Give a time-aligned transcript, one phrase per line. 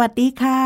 [0.00, 0.60] วัสดีค่ะ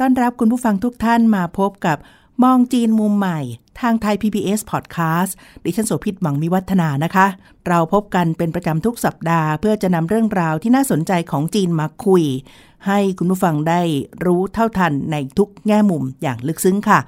[0.00, 1.96] ต้อนรับคุณผู้ฟังทุกท่านมาพบกับ
[2.42, 3.40] มองจีนมุมใหม่
[3.80, 5.32] ทางไทย PBS Podcast
[5.64, 7.26] ดิฉันโสภิตหวังมีวัฒนานะคะ
[7.68, 12.24] เราพบกันเป็นประจำทุกสัปดาห์ เพื่อจะนำเรื่องราวที่น่าสนใจของจีนมาคุย
[12.86, 13.80] ให้คุณผู้ฟังได้
[14.24, 16.98] รู้เท่าทันในทุกแง่มุมอย่างลึกซึ้งค่ะ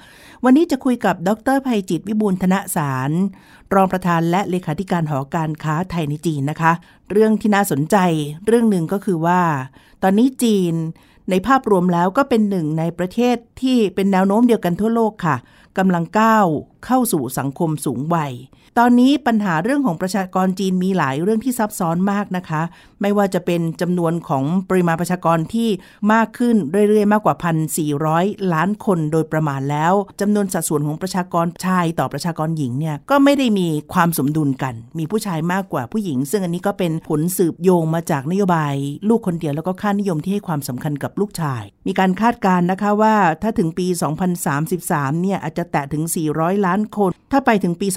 [0.44, 3.10] วันนี้จะคุยกับดรภัยจิตวิบูลย์ธนสาร
[3.74, 6.72] รองประธานและเลขาธิการหอการค้าไทยในจีนนะคะ
[7.10, 7.96] เรื่องที่น่าสนใจ
[8.46, 9.40] เรื่องหนึ่งก็คือว่า
[10.02, 10.74] ตอนนี้จีน
[11.30, 15.36] ในภาพรวมแล้วก็เป็นหนึ่งในประเทศที่เป็นแนวโน้มเดียวกันทั่วโลกค่ะ
[15.78, 16.46] กำลังก้าว
[16.86, 18.32] เข้าสู่สังคมสูงวัย
[18.78, 22.62] ตอนนี้ปัญหาเรื่องของประชากรจีนมีหลายเรื่องที่ซับซ้อนมากนะคะ
[23.02, 25.68] ไม่ว่าจะเป็นจำนวนของปริมาณประชากรที่
[26.12, 26.56] มากขึ้น
[26.88, 27.34] เรื่อยๆ มากกว่า
[27.94, 38.74] 1,400 ล้านคนโดยประมาณแล้วจำนวนสัดส่วนของประชากรชายต่อประชากรหญิงเนี่ยก็ไม่ได้มีความสมดุลกัน มีผู้ชายมากกว่าผู้หญิง ซึ่งอันนี้ก็เป็นผลสืบโยงมาจากนโยบาย
[39.08, 43.86] ลูกคนเดียวแล้วก็ค่านิยมที่ให้ความสำคัญกับลูกชาย มีการคาดการณ์นะคะว่าถ้าถึงปี
[44.54, 47.88] 2033 เนี่ยอาจจะแตะถึง 400 ล้านคน ถ้าไปถึงปี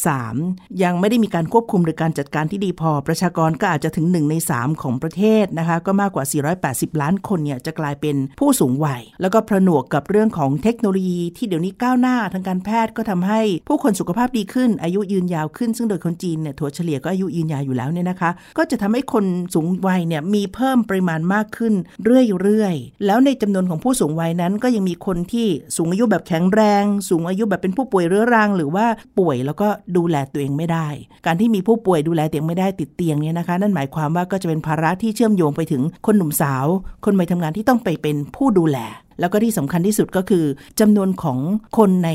[0.00, 6.24] 2053 ยังไม่ได้มีการควบคุมหรือการจัดการที่ดีพอ ประชากรก็อาจจะถึง 1 ใน 3 ของประเทศนะคะ ก็มากกว่า
[6.62, 28.86] 480 ล้านคนเนี่ยจะกลายเป็นผู้สูงวัย แล้วก็ผนวกกับเรื่องของเทคโนโลยี ที่เดี๋ยวนี้ก้าวหน้าทางการแพทย์ก็ทำให้ผู้คนสุขภาพดีขึ้น อายุยืนยาวขึ้น ซึ่งโดยคนจีนเนี่ยถัวเฉลี่ยก็อายุยืนยาวอยู่แล้วเนี่ยนะคะ ก็จะทำให้คนสูงวัยเนี่ยมีเพิ่มปริมาณมากขึ้นเรื่อยๆ แล้วในจำนวนของผู้สูงวัยนั้นก็ยังมีคนที่สูงอายุแบบแข็งแรง สูงอายุแบบเป็นผู้ป่วยเรื้อรัง หรือว่า
[29.18, 30.88] ป่วยแล้วก็ดูแลตัวเองไม่ได้
[31.26, 36.66] การที่มีผู้ป่วยดูแลตัวเองไม่ได้ติดเตียงเนี่ยนะคะ นั่นหมายความว่าก็จะเป็นภาระที่เชื่อมโยงไปถึงคนหนุ่มสาว
[37.04, 38.78] คนวัยทำงานที่ต้องไปเป็นผู้ดูแล
[39.20, 40.44] แล้วก็ที่สำคัญที่สุดก็คือ
[40.80, 41.38] จำนวนของ
[41.78, 42.10] คนใน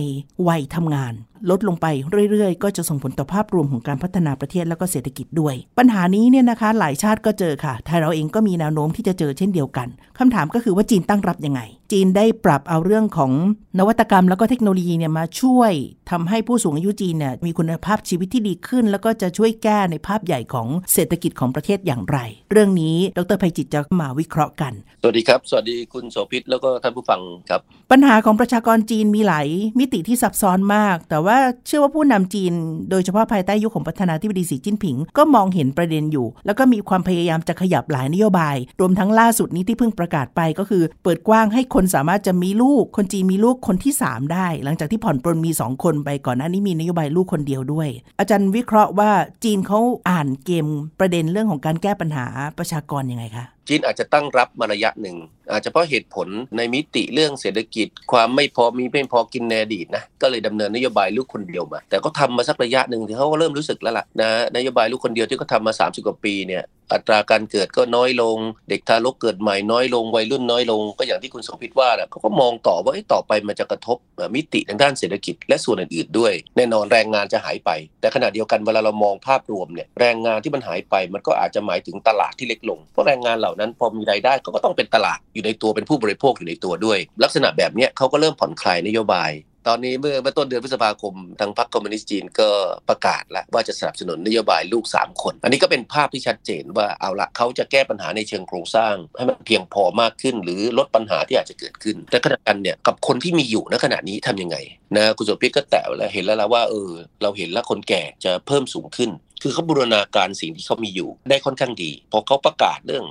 [0.47, 1.13] วัยทำงาน
[1.49, 1.85] ลดลงไป
[2.31, 9.87] เรื่อยๆ ก็จะส่งผลต่อภาพรวมของการพัฒนาประเทศแล้วก็เศรษฐกิจด้วย ปัญหานี้เนี่ยนะคะหลายชาติก็เจอค่ะ ไทยเราเองก็มีแนวโน้มที่จะเจอเช่นเดียวกัน
[10.19, 11.61] คำถามก็คือว่าจีนตั้งรับยังไง
[11.91, 13.31] จีนได้ปรับเอาเรื่องของ
[13.79, 15.71] นวัตกรรมแล้วก็เทคโนโลยีเนี่ยมาช่วย
[16.11, 22.17] ทำให้ผู้สูงอายุจีนเนี่ยมีคุณภาพชีวิตที่ดีขึ้น แล้วก็จะช่วยแก้ในภาพใหญ่ของเศรษฐกิจของประเทศอย่างไร
[22.51, 27.61] เรื่องนี้ดรภัยจิตจะมาวิเคราะห์กัน สวัสดีครับ สวัสดีคุณโสภิตแล้วก็ท่านผู้ฟังครับ
[27.91, 29.47] ปัญหาของประชากรจีนมีหลาย
[29.79, 32.53] มิติที่ซับซ้อนมากแต่ว่าเชื่อว่าผู้นำจีน
[32.89, 47.89] โดยเฉพาะภายใต้ยุคขของประธานาธิบดีสีจิ้นผิง ก็มองเห็นประเด็นอยู่ แล้วก็มีความพยายามจะขยับหลายนโยบาย รวมทั้งล่าสุดนี้ที่เพิ่งประกาศไปก็คือ เปิดกว้างให้คนสามารถจะมีลูก คนจีนมีลูกคนที่ 3 ได้ หลังจากที่ผ่อนปรนมี 2 คนไปก่อนหน้านี้มีนโยบายลูกคนเดียวด้วย
[48.19, 49.11] อาจารย์วิเคราะห์ว่า
[49.43, 49.79] จีนเขา
[50.09, 50.67] อ่านเกม
[50.99, 52.25] ประเด็นเรื่องของการแก้ปัญหา
[52.57, 55.17] ประชากรยังไงคะ จีนอาจจะตั้งรับมาระยะหนึ่ง
[55.51, 68.37] อาจจะเพราะเหตุผลในมิติเรื่องเศรษฐกิจ ความไม่พอมีไม่พอกินในอดีตนะก็เลยดำเนินนโยบายลูกคนเดียวมา แต่ก็ทำมาสักระยะหนึ่งที่เขาก็เริ่มรู้สึกแล้วล่ะนะนโยบายลูกคนเดียวที่เขาทามา 30 กว่าปีเนี่ย อัตราการเกิดก็น้อยลง
[68.69, 73.97] เด็กทารกเกิดใหม่น้อยลงวัยรุ่นน้อยลง ก็อย่างที่คุณสมพิตว่าเขาก็มองต่อว่าต่อไปมันจะกระทบ
[74.35, 77.69] มิติทางด้านเศรษฐกิจ และส่วนอื่นๆด้วย แน่นอนแรงงานจะหายไป
[78.01, 89.31] แต่ขณะเดียวกันเวลาเรามองภาพรวมเนี่ยแรงงานที่มันหายไปมันก็อาจจะหมายถึงตลาดที่เล็กลงเพราะแรงงานเหล่านั้นพอมีรายได้ก็ต้องเป็นตลาดอยู่ในตัวเป็นผู้บริโภคอยู่ในตัวด้วย ลักษณะแบบนี้เขาก็เริ่มผ่อนคลายนโยบาย
[89.67, 92.49] ตอนนี้เมื่อเมื่อต้นเดือนพฤษภาคมทางพรรคคอมมิวนิสต์จีนก็
[92.89, 104.57] ประกาศแล้วว่าจะสนับสนุนนโยบายลูก 3 คน อันนี้ก็เป็นภาพที่ชัดเจนว่าเอาละเขาจะแก้ปัญหาในเชิงโครงสร้าง ให้มันเพียงพอมากขึ้น หรือลดปัญหาที่อาจจะเกิดขึ้น แต่ขณะกันเนี่ยกับคนที่มีอยู่ณขณะนี้ทำยังไง
[104.95, 106.91] นะคุณสุพิษก็แตะแล้วเห็นแล้วละว่าเออ
[107.21, 109.09] เราเห็นแล้วคนแก่จะเพิ่มสูงขึ้น
[109.41, 113.05] คือเขาบูรณาการสิ่งที่เขามีอยู่ได้ค่อนข้างดี พอเขาประกาศเรื่อง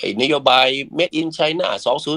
[0.00, 0.66] ไอ้นโยบาย
[0.98, 1.68] Made in China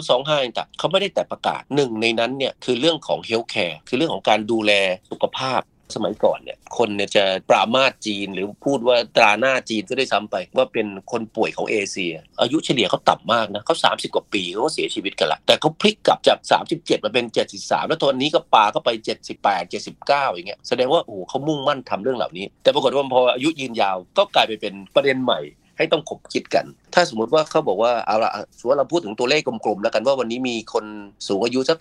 [0.03, 4.71] 2025ต่างเขาไม่ได้แต่ประกาศหนึ่งในนั้นเนี่ยคือเรื่องของเฮลท์แคร์คือเรื่องของการดูแล
[5.11, 5.61] สุขภาพ
[5.95, 16.38] สมัยก่อนเนี่ยคนเนี่ยจะปรามาสจีนหรือพูดว่าตราหน้าจีนก็ได้ซ้ำไปว่าเป็นคนป่วยของเอเชีย อายุเฉลี่ยเขาต่ำมากนะเขา30 กว่าปีเขาก็เสียชีวิตกันละแต่เขาพลิกกลับจาก
[16.71, 17.25] 37 มาเป็น
[17.57, 18.89] 73 แล้วตอนนี้ก็ปาเข้าไป
[19.35, 25.39] 78 79 อย่างเงี้ยแสดงว่าโอ้เขามุ่งมั่นทำเรื่องเหล่านี้ แต่ปรากฏว่าพออายุยืนยาวก็กลายไปเป็นประเด็นใหม่
[25.81, 30.85] ให้ต้องขบคิดกัน ถ้าสมมติว่าเขาบอกว่าเอาละสมมติเราพูดถึงตัวเลขกลมๆแล้วกันว่าวันนี้มีคน
[31.27, 31.79] สูงอายุสัก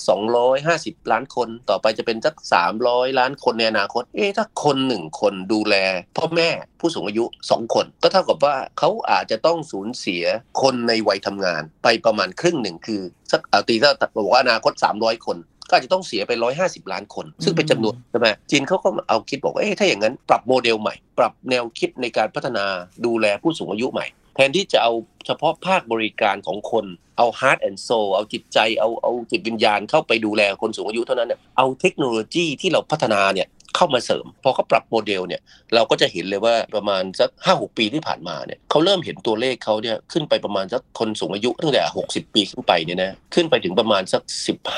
[0.55, 2.35] 250 ล้านคน ต่อไปจะเป็นสัก
[2.76, 5.75] 300 ล้านคนในอนาคต เอ๊ะถ้าคนหนึ่งคนดูแล
[6.17, 6.49] พ่อแม่
[6.81, 10.23] ผู้สูงอายุ 2 คน ก็เท่ากับว่าเขาอาจจะต้องสูญเสีย
[10.62, 13.02] คนในวัยทำงาน ไปประมาณครึ่งหนึ่งคือ
[13.32, 15.38] สักเอาตีถ้าบอกว่าอนาคต 300 คน
[15.71, 16.33] ก็อาจจะต้องเสียไป
[16.63, 22.65] 150 ล้านคน ซึ่งเป็นจำนวนใช่ไหมจีนเขาก็เอาคิดบอกว่าเอ๊ะถ้าอย่างนั้นปรับโมเดลใหม่ ปรับแนวคิดในการพัฒนา
[23.07, 24.93] ดูแลผู้สูงอายุใหม่แทนที่จะเอา
[25.27, 26.85] เฉพาะภาคบริการของคน
[27.19, 35.41] เอา heart and soul เอาจิตใจ เอาเอาจิตวิญญาณเข้าไปดูแลคนสูงอายุเท่านั้นเนี่ยเอาเทคโนโลยีที่เราพัฒนาเนี่ยเข้ามาเสริม พอเขาปรับโมเดลเนี่ย
[35.75, 44.23] เราก็จะเห็นเลยว่าประมาณสักห้าหกปีที่ผ่านมาเนี่ยเขาเริ่มเห็นตัวเลขเขาเนี่ยขึ้นไปประมาณสักคนสูงอายุตั้งแต่60ปีขึ้นไปเนี่ยนะขึ้นไปถึงประมาณสัก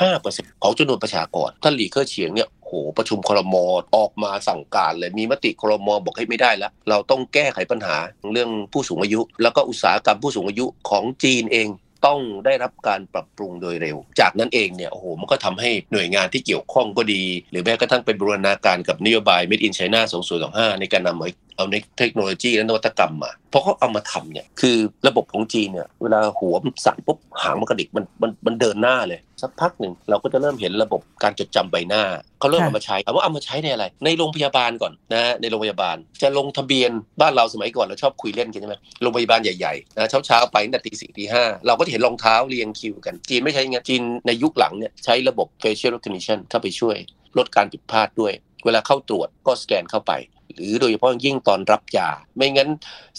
[0.03, 3.55] 15%ของจำนวนประชากรท่านหลีเค่อเฉียงเนี่ย หประชุมครม
[3.95, 7.97] ออกมาสั่งการเลยมีมติครมบอกให้ไม่ได้แล้ว เราต้องแก้ไขปัญหา
[8.31, 11.69] เรื่องผู้สูงอายุ แล้วก็อุตสาหกรรมผู้สูงอายุของจีนเอง
[12.05, 20.01] ต้องได้รับการปรับปรุงโดยเร็ว จากนั้นเองเนี่ยโอ้โหมันก็ทำให้หน่วยงานที่เกี่ยวข้องก็ดี หรือแม้กระทั่งเป็นบูรณาการกับนโยบาย Made in China
[20.41, 21.21] 2025 ในการนำ
[21.55, 24.77] เอาเอาเทคโนโลยีและนวัตกรรมมาเพราะเขาเอามาทำเนี่ยคือ
[25.07, 32.03] ระบบของจีนเนี่ยเวลาหัวมันสั่นปุ๊บหางมันกระดิกมันมันมันเดินหน้าเลยสักพักหนึ่งเราก็จะเริ่มเห็นระบบการจดจำใบหน้า
[32.39, 36.91] เขาเริ่มเอามาใช้เอาว่าเอามาใช้ในอะไร ในโรงพยาบาลก่อนนะในโรงพยาบาล จะลงทะเบียน
[37.21, 46.97] บ้านเราสมัยก่อนเราชอบคุยเล่นกันใช่ไหมโรงพยาบาลใหญ่ๆนะเช้าๆไปตั้งแต่ตีสี่ตีห้าเราก็จะเห็นรองเท้าเรียงคิวกันจีนไม่ใช่ไงจีนในยุคหลังเนี่ยใช้ระบบ facial recognition เข้าไปช่วย
[47.37, 48.33] ลดการผิดพลาดด้วย
[48.65, 50.11] เวลาเข้าตรวจก็สแกนเข้าไป
[50.55, 52.69] หรือโดยเฉพาะยิ่งตอนรับยา ไม่งั้น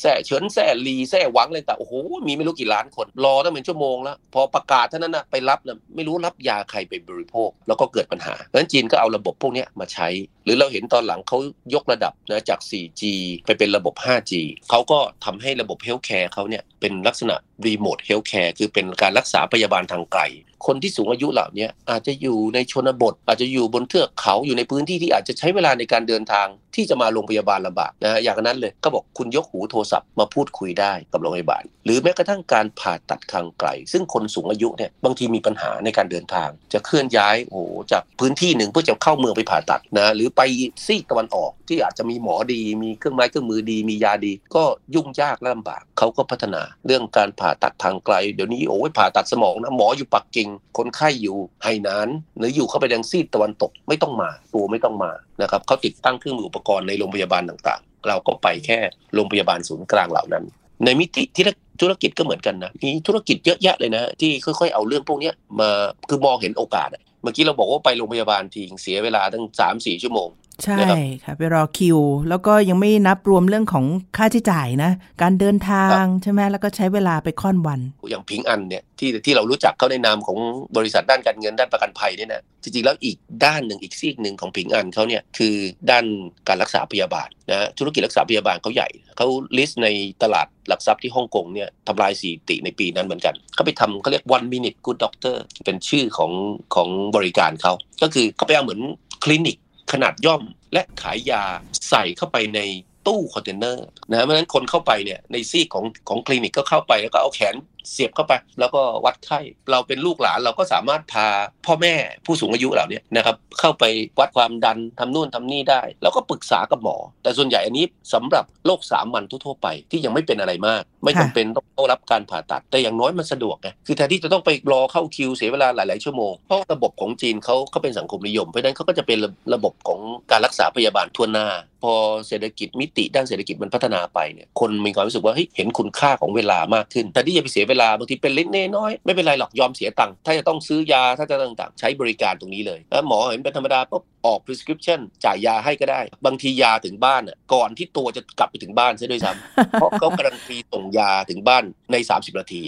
[0.00, 1.94] แส่เฉินแส่ลีแส่หวังอะไรแต่างโอ้โห
[2.26, 10.08] มีไม่รู้กี่ล้านคน รอตั้งเป็นชั่วโมงแล้ว พอประกาศเท่านั้นนะไปรับนะไม่รู้รับยาใครไปบริโภค แล้วก็เกิดปัญหาเพราะนั้นจีนก็เอาระบบพวกนี้มาใช้
[10.44, 11.38] หรือเราเห็นตอนหลังเขา
[11.74, 13.02] ยกระดับนะจาก 4G
[13.46, 14.32] ไปเป็นระบบ 5G
[14.70, 17.34] เขาก็ทำให้ระบบเฮลท์แคร์เขาเนี่ยเป็นลักษณะ
[17.66, 20.22] remote healthcare คือเป็นการรักษาพยาบาลทางไกล
[20.66, 37.62] คนที่สูงอายุเหล่านี้อาจจะอยู่ในชนบท อาจจะอยู่บนเทือกเขาอยู่ในพื้นที่ที่อาจจะใช้เวลาในการเดินทางที่จะมาโรงพยาบาลลำบากนะอย่างนั้นเลยก็บอกคุณยกหูโทรศัพท์มาพูดคุยได้กับโรงพยาบาล หรือแม้กระทั่งการผ่าตัดทางไกล ซึ่งคนสูงอายุเนี่ยบางทีมีปัญหาในการเดินทาง จะเคลื่อนย้ายโอ้
[37.92, 40.40] จากพื้นที่หนึ่งเพื่อจะเข้าเมืองไปผ่าตัดนะหรือไป
[40.86, 44.64] ซีกตะวันออกที่อาจจะมีหมอดี มีเครื่องไม้เครื่องมือดีมียาดี ก็
[44.94, 52.08] ยุ่งยากละลำบากเขาก็พัฒนา เรื่องการผ่าตัดทางไกล เดี๋ยวนี้โอ้ยผ่าตัดสมองนะหมออยู่ปักกิ่งคนไข้อยู่ไหหนาน
[52.38, 55.12] หรืออยู่เข้าไปยังซีดตะวันตกไม่ต้องมา ตัวไม่ต้องมา
[55.42, 58.78] นะครับเขาติดตั้งเครื่องมืออุปกรณ์ในโรงพยาบาลต่างๆ เราก็ไปแค่
[59.14, 60.44] โรงพยาบาลศูนย์กลางเหล่านั้น
[60.84, 61.44] ในมิติที่
[61.80, 65.30] ธุรกิจก็เหมือนกันนะมีธุรกิจเยอะแยะเลยนะ ที่ค่อยๆเอาเรื่องพวกนี้
[65.60, 65.70] มา
[66.08, 66.88] คือมองเห็นโอกาส
[67.22, 70.28] เมื่อกี้เราบอกว่าไปโรงพยาบาลทีเสียเวลาตั้งสามสี่ชั่วโมง
[70.64, 70.78] ใช่
[71.24, 71.98] ค่ะไปรอคิว
[72.28, 73.84] แล้วก็ยังไม่นับรวมเรื่องของ
[74.16, 74.90] ค่าใช้จ่ายนะ
[75.22, 77.80] การเดินทางใช่ไหมแล้วก็ใช้เวลาไปค่อนวัน
[78.10, 80.38] อย่างพิงอันเนี่ยที่ที่เรารู้จักเขาในนามของ
[80.76, 85.54] บริษัทด้านการเงินด้านประกันภัยเนี่ยนะจริงๆแล้วอีกด้านหนึ่งอีกซีกหนึ่งของพิงอันเขาเนี่ยคือ
[85.90, 86.04] ด้าน
[86.48, 89.26] การรักษาพยาบาลนะธุรกิจรักษาพยาบาลเขาใหญ่เขา
[89.58, 89.88] ลิสต์ใน
[90.22, 96.32] ตลาดหลักทรัพย์ที่ฮ่องกงเนี่ยทำลายสถิติในปีนั้นเหมือนกันเขาไปทำเขาเรียก one minute good doctor เป็นชื่อของ
[96.74, 97.72] ของบริการเขา
[98.02, 98.80] ก็คือเขาไปเอาเหมือน
[99.24, 99.56] คลินิก
[99.94, 100.42] ขนาดย่อม
[100.72, 101.44] และขายยา
[101.90, 102.60] ใส่เข้าไปใน
[103.06, 107.54] ตู้คอนเทนเนอร์นะเพราะฉะนั้นคนเข้าไปเนี่ยในซีกของของคลินิกก็เข้าไปแล้วก็เอาแขน
[107.90, 111.28] เสียบเข้าไป แล้วก็วัดไข้เราเป็นลูกหลานเราก็สามารถพา
[111.66, 111.94] พ่อแม่
[112.26, 113.84] ผู้สูงอายุเหล่านี้นะครับเข้าไป
[114.20, 129.18] วัดความดันทำนู่นทำนี่ได้ แล้วก็ปรึกษากับหมอ แต่ส่วนใหญ่อันนี้สำหรับโรคสามัญทั่วไปที่ยังไม่เป็นอะไรมาก ไม่จำเป็นต้องรับการผ่าตัด แต่อย่างน้อยมันสะดวกไงคือแทนที่จะต้องไปรอเข้าคิวเสียเวลาหลาย ๆ ชั่วโมง เพราะระบบของจีนเขาเขาเป็นสังคมนิยม เพราะนั้นเขาก็จะเป็น
[129.54, 131.48] ระบบของการรักษาพยาบาลทั่วหน้า
[131.82, 131.92] พอ
[132.28, 152.62] เศรษฐกิจมิติด้านเศรษฐกิจมันพัฒนาไปเนี่ยคนมีความรู้สึกว่าเฮ้ยเห็นคุณค่าของเวลามากขึ้นแต่ที่จะไปเสียเวลาบางทีเป็นเล็กน้อยไม่เป็นไรหรอกยอมเสียตังค์ถ้าจะต้องซื้อยาถ้าจะต่างๆ ใช้บริการตรงนี้เลยแล้วหมอเห็นเป็นธรรมดาปุ๊บ ออก prescription จ่ายยาให้ก็ได้ บางทียาถึงบ้านอะก่อนที่ตัวจะกลับไปถึงบ้านซะด้วยซ้ำเพราะเขาการันตีส่งยาถึงบ้านใน 30 นาที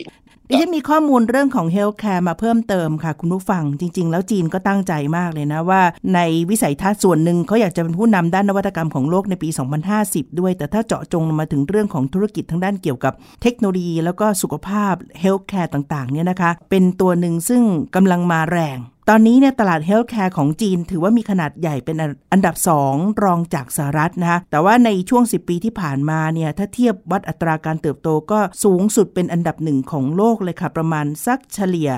[0.49, 5.83] ดิฉันมีข้อมูลเรื่องของ healthcare มาเพิ่มเติมค่ะ คุณผู้ฟัง จริง ๆ แล้วจีนก็ตั้งใจมากเลยนะว่า
[6.15, 6.21] ใน
[6.51, 9.49] วิสัยทัศน์ส่วนหนึ่งเขาอยากจะเป็นผู้นำด้านนวัตกรรมของโลกในปี
[9.95, 17.63] 2050 ด้วย แต่ถ้าเจาะจงมาถึงเรื่องของธุรกิจทางด้านเกี่ยวกับเทคโนโลยี แล้วก็สุขภาพ healthcare ต่างๆเนี่ยนะคะ เป็นตัวหนึ่งซึ่ง
[17.95, 18.79] กำลังมาแรง
[19.11, 21.97] ตอนนี้เนี่ยตลาด healthcare ของจีน ถือว่ามีขนาดใหญ่เป็น
[22.33, 22.55] อันดับ
[22.89, 31.91] 2 รองจากสหรัฐนะคะแต่ว่าในช่วง 10 ปีที่ผ่านมาเนี่ยถ้าเทียบวัดอัตราการเติบโตก็สูงสุดเป็นอันดับหนึ่งของโลกเลยค่ะ ประมาณสักเฉลี่ย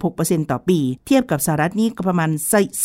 [0.00, 2.30] 16%ต่อปี เทียบกับสหรัฐนี่ก็ประมาณ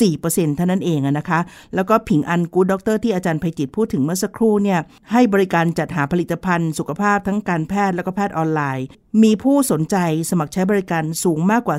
[0.02, 1.40] 4%เท่านั้นเองนะคะ
[1.76, 4.80] แล้วก็ผิงอัน Good Doctor ที่อาจารย์ไพจิตพูดถึงเมื่อสักครู่เนี่ย
[5.12, 8.86] ให้บริการจัดหาผลิตภัณฑ์สุขภาพทั้งการแพทย์แล้วก็แพทย์ออนไลน์
[9.24, 9.98] มีผู้สนใจ
[10.30, 11.78] สมัครใช้บริการสูงมากกว่า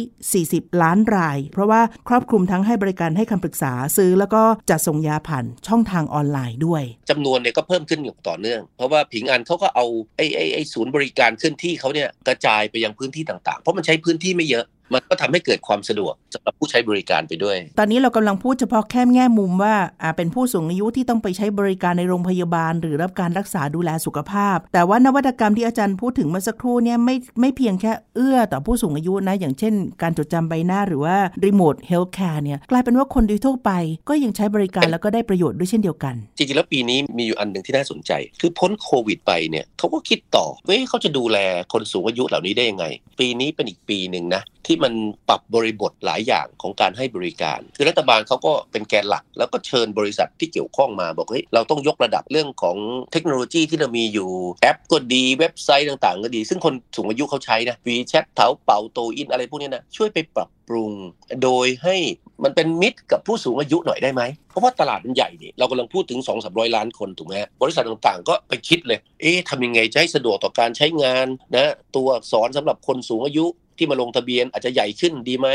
[0.00, 33.70] 340 ล้านราย เพราะว่าครอบคลุมทั้งให้บริการให้คำปรึกษาซื้อ แล้วก็จัดส่งยาผ่านช่องทางออนไลน์ด้วยจำนวนเนี่ยก็เพิ่มขึ้นอย่างต่อเนื่อง เพราะว่าผิงอันเขาก็เอาไอ้ไอ้ไอ้ศูนย์บริการเคลื่อนที่เขาเนี่ยกระจายไปยังพื้นที่ต่างๆ เพราะมันใช้พื้นที่ไม่เยอะ มันก็ทำให้เกิดความสะดวกสำหรับผู้ใช้บริการไปด้วย ตอนนี้เรากำลังพูดเฉพาะแค่แง่มุมว่าอ่าเป็นผู้สูงอายุที่ต้องไปใช้บริการในโรงพยาบาล หรือรับการรักษาดูแลสุขภาพ แต่ว่านวัตกรรมที่อาจารย์พูดถึงเมื่อสักครู่เนี่ยไม่ไม่เพียงแค่เอื้อต่อผู้สูงอายุนะ อย่างเช่น การจดจำใบหน้าหรือว่า remote healthcare เนี่ยกลายเป็นว่าคนโดยทั่วไป
[34.08, 41.38] ก็ยังใช้บริการแล้วก็ได้ประโยชน์ด้วยเช่นเดียวกัน จริงๆแล้วปีนี้มีอยู่อันหนึ่งที่น่าสนใจ คือพ้นโควิดไปเนี่ยเขาก็คิดต่อเฮ้ยเขาจะดูแล
[41.72, 42.86] คนสูงอายุเหล่านี้ได้ยังไง
[43.20, 44.92] ปีนี้เป็นอีกปีหนึ่งนะ ที่มัน
[45.28, 52.76] ปรับบริบทหลายอย่างของการให้บริการ คือรัฐบาลเขาก็เป็นแกนหลัก แล้วก็เชิญบริษัทที่เกี่ยวข้องมาบอกเฮ้ยเราต้องยกระดับเรื่องของ
[53.12, 54.30] เทคโนโลยีที่เรามีอยู่
[54.62, 60.92] แอปก็ดีเว็บไซต์ต่างๆ ก็ดี ซึ่งคนสูงอายุเขาใช้นะ WeChat เถาเป่าโตอินอะไรพวกนี้นะช่วยไปปรับปรุง
[61.42, 61.96] โดยให้
[62.44, 71.26] มันเป็นมิตรกับผู้สูงอายุหน่อยได้ไหม เพราะว่าตลาดมันใหญ่นี่เรากำลังพูดถึง 2 3 0 0 ล้านคนถูกไหมบริษัทต่างๆ ก็ไปคิดเลย เอ๊ะทำยังไงจะให้สะดวกต่อการใช้งาน
[71.56, 75.48] นะตัวอักษรสำหรับคนสูงอายุ ที่มาลงทะเบียนอาจจะใหญ่ขึ้นดีไหม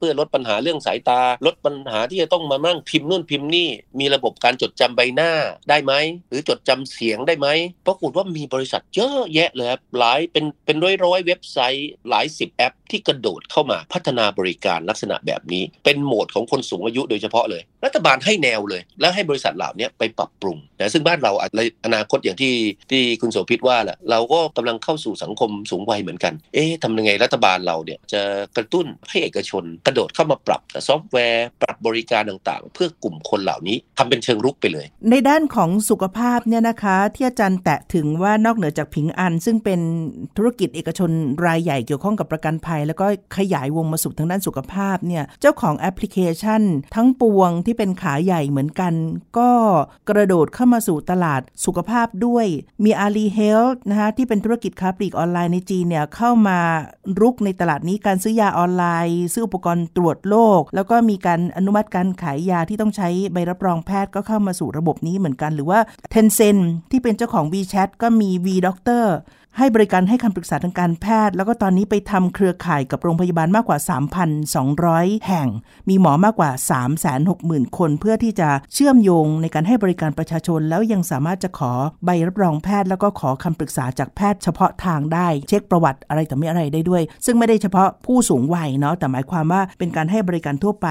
[0.00, 3.68] เพื่อลดปัญหาเรื่องสายตา ลดปัญหาที่จะต้องมานั่งพิมพ์นู่นพิมพ์นี่
[4.00, 5.32] มีระบบการจดจำใบหน้า
[5.68, 5.92] ได้ไหม
[6.28, 7.48] หรือจดจำเสียงได้ไหม
[7.86, 22.54] ปรากฏว่ามีบริษัทเยอะแยะเลยครับหลายเป็นเป็นร้อยร้อยๆเว็บไซต์หลายสิบแอป ที่กระโดดเข้ามาพัฒนาบริการลักษณะแบบนี้ เป็นโหมดของคนสูงอายุโดยเฉพาะเลย รัฐบาลให้แนวเลย แล้วให้บริษัทเหล่านี้ไปปรับปรุงนะซึ่งบ้านเราอาจในอนาคตอย่างที่
[22.90, 28.22] ที่คุณโสภิตว่าแหละเราก็กำลังเข้าสู่สังคมสูงวัยเหมือนกัน เอ๊ะทำยังไงรัฐบาลเราเนี่ยจะ
[28.56, 39.80] กระตุ้นให้เอกชนกระโดดเข้ามาปรับซอฟต์แวร์ ปรับบริการต่างๆ เพื่อกลุ่มคนเหล่านี้ทำเป็นเชิงรุกไปเลย ในด้านของสุขภาพเนี่ยนะคะ ที่อาจารย์แตะถึงว่านอกเหนือจากผิงอัน ซึ่งเป็น
[40.36, 41.10] ธุรกิจเอกชน
[41.46, 43.06] รายใหญ่เกี่ยวข้องกับประกันภัย แล้วก็
[43.36, 46.62] ขยายวงมาสู่ทางด้านสุขภาพเนี่ยเจ้าของแอปพลิเคชัน
[46.94, 48.94] ทั้งปวงที่เป็นขาใหญ่เหมือนกัน
[49.38, 49.50] ก็
[50.10, 52.46] กระโดดเข้ามาสู่ตลาดสุขภาพด้วย
[52.84, 56.58] มีอาลีเฮลท์นะคะที่เป็นธุรกิจค้าปลีกออนไลน์ในจีนเนี่ยเข้ามา
[57.20, 65.80] รุกในตลาดนี้การซื้อยาออนไลน์ ซื้ออุปกรณ์ตรวจโรคแล้วก็มีการอนุมัติการขายยาที่ต้องใช้ใบรับรองแพทย์ก็เข้ามาสู่ระบบนี้เหมือนกัน หรือว่า
[66.14, 69.04] Tencent ที่เป็นเจ้าของ WeChat ก็มี V Doctor
[69.58, 73.78] ให้บริการให้คำปรึกษาทางการแพทย์ แล้วก็ตอนนี้ไปทำเครือข่ายกับโรงพยาบาลมากกว่า
[74.52, 75.48] 3,200 แห่ง
[75.88, 76.50] มีหมอมากกว่า
[77.14, 81.72] 360,000 คน เพื่อที่จะเชื่อมโยงในการให้บริการประชาชน แล้วยังสามารถจะขอ
[82.04, 90.88] ใบรับรองแพทย์ แล้วก็ขอคำปรึกษาจากแพทย์เฉพาะทางได้ เช็คประวัติอะไรต่อไม่อะไรได้ด้วย ซึ่งไม่ได้เฉพาะผู้สูงวัยเนาะแต่หมายความว่าเป็นการให้บริการทั่วไป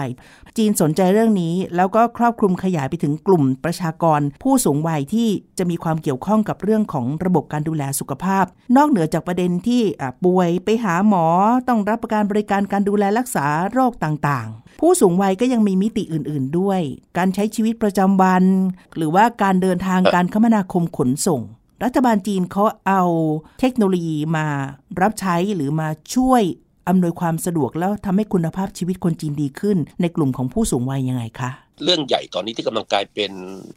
[0.57, 8.45] จีนสนใจเรื่องนี้ แล้วก็ครอบคลุมขยายไปถึงกลุ่มประชากร ผู้สูงวัยที่จะมีความเกี่ยวข้องกับเรื่องของระบบการดูแลสุขภาพ
[8.77, 9.81] นอกเหนือจากประเด็นที่
[10.25, 11.25] ป่วยไปหาหมอ
[11.67, 16.81] ต้องรับประการบริการการดูแลรักษาโรคต่างๆ ผู้สูงวัยก็ยังมีมิติอื่นๆด้วย
[17.17, 18.43] การใช้ชีวิตประจำวัน
[18.95, 21.41] หรือว่าการเดินทางการคมนาคมขนส่ง
[21.83, 23.03] รัฐบาลจีนเขาเอา
[23.59, 24.45] เทคโนโลยีมา
[25.01, 26.43] รับใช้หรือมาช่วย
[26.87, 31.51] อำนวยความสะดวกแล้วทำให้คุณภาพชีวิตคนจีนดีขึ้น ในกลุ่มของผู้สูงวัยยังไงคะ
[31.83, 33.31] เรื่องใหญ่ตอนนี้ที่กำลังกลายเป็น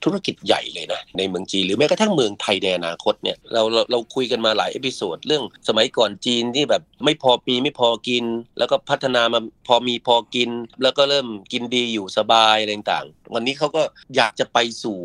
[0.05, 8.25] ธุรกิจใหญ่เลยนะในเมืองจีนหรือแม้กระทั่งเมืองไทยในอนาคตเนี่ยเราเราเราคุยกันมาหลาย episode เรื่องสมัยก่อนจีนที่แบบไม่พอมีไม่พอกิน
[8.59, 10.51] แล้วก็พัฒนามาพอมีพอกิน
[10.83, 13.83] แล้วก็เริ่มกินดีอยู่สบายอะไรต่างๆ วันนี้เขาก็
[14.17, 14.99] อยากจะไปสู่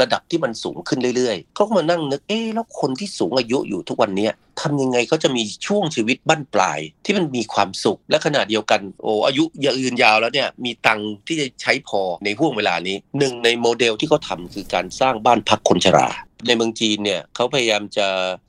[0.00, 4.28] ระดับที่มันสูงขึ้นเรื่อยๆ เขาก็มานั่งนึก เอ๊ะ แล้วคนที่สูงอายุอยู่ทุกวันนี้
[4.60, 16.08] ทำยังไงเขาจะมีช่วงชีวิตบั้นปลาย ที่มันมีความสุข และขณะเดียวกัน โอ้ อายุยืนยาวแล้วเนี่ย มีตังค์ที่จะใช้พอในห้วงเวลานี้หนึ่งในโมเดลที่เขาทำคือการสร้างบ้านพักคนชรา
[16.46, 18.06] ในเมืองจีนเนี่ยเขาพยายามจะ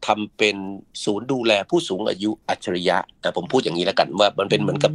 [0.08, 0.56] ทำเป็น
[1.04, 4.92] ศูนย์ดูแลผู้สูงอายุอัจฉริยะนะผมพูดอย่างนี้แล้วกันว่ามันเป็นเหมือนกับ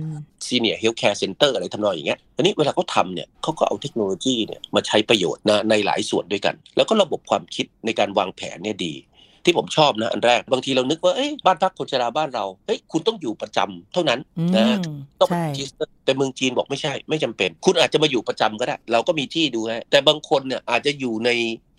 [0.47, 8.95] senior healthcare center อะไรทำนองอย่างเงี้ยทีนี้เวลาเขาทำเนี่ยเขาก็เอาเทคโนโลยีเนี่ยมาใช้ประโยชน์นะในหลายส่วนด้วยกัน แล้วก็ระบบความคิดในการวางแผนเนี่ยดี
[9.45, 14.77] ที่ผมชอบนะอันแรกบางทีเรานึกว่าเอ้ยบ้านพักคนชราบ้านเราเฮ้ยคุณต้องอยู่ประจำเท่านั้นอืมนะ
[15.21, 21.31] ต้องใช่ register แต่เมืองจีนบอกไม่ใช่ไม่จำเป็น คุณอาจจะมาอยู่ประจำก็ได้ เราก็มีที่ดูให้แต่บางคนเนี่ยอาจจะอยู่ใน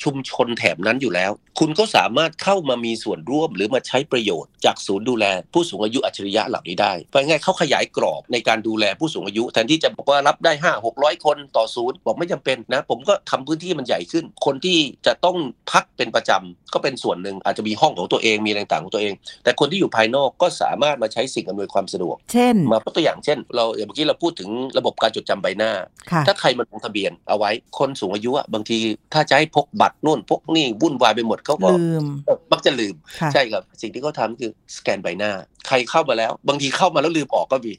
[0.03, 15.37] ชุมชนแถบนั้นอยู่แล้ว คุณก็สามารถเข้ามามีส่วนร่วมหรือมาใช้ประโยชน์ จากศูนย์ดูแล ผู้สูงอายุอัจฉริยะเหล่านี้ได้เพราะงั้นเขาขยายกรอบในการดูแลผู้สูงอายุ แทนที่จะบอกว่ารับได้ 5 600 คนต่อศูนย์บอกไม่จำเป็นนะ ผมก็ทำพื้นที่มันใหญ่ขึ้น คนที่จะต้อง
[15.71, 19.13] พักเป็นประจำก็เป็นส่วนหนึ่งอาจจะมีห้องของตัวเองมีอะไรต่างๆของตัวเอง
[19.43, 25.71] แต่คนที่อยู่ภายนอกก็สามารถมาใช้สิ่งอำนวยความสะดวก เช่น มาตัวอย่างเช่น เราอย่างเมื่อกี้เราพูดถึงระบบการจดจำใบหน้า
[26.11, 28.77] ค่ะถ้าใครมาลงทะเบียนเอาไว้คนสูงอายุอะบางที
[29.13, 32.05] ถ้าจะให้พกบัตรนู่นพกนี่วุ่นวายไปหมดเขาก็ลืม
[32.51, 35.31] มักจะลืมค่ะใช่ครับ สิ่งที่เขาทำคือสแกนใบหน้า
[35.67, 37.73] ใครเข้ามาแล้ว บางทีเข้ามาแล้วลืมออกก็มี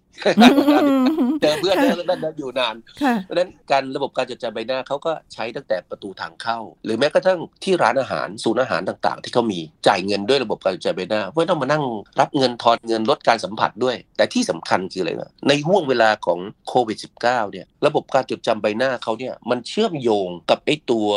[1.43, 11.85] เจอเพื่อนแล้วนั่นนะอยู่นานค่ะเพราะฉะนั้นการระบบการจดจำใบหน้าเขาก็ใช้ตั้งแต่ประตูทางเข้า หรือแม้กระทั่งที่ร้านอาหารศูนย์อาหารต่าง ๆ ที่เขามีจ่ายเงินด้วยระบบการจดจำใบหน้าไม่ต้องมานั่ง
[12.21, 21.09] รับเงินทอนเงินลดการสัมผัสด้วย แต่ที่สำคัญคืออะไรนะในห่วงเวลาของโควิด -19 เนี่ย ระบบการจดจำใบหน้าเขาเนี่ยมันเชื่อมโยงกับไอ้ตัว